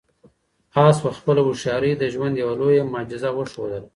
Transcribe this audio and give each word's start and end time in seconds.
آس 0.85 0.97
په 1.03 1.09
خپله 1.17 1.41
هوښیارۍ 1.47 1.91
د 1.97 2.03
ژوند 2.13 2.33
یوه 2.41 2.53
لویه 2.61 2.83
معجزه 2.93 3.29
وښودله. 3.33 3.79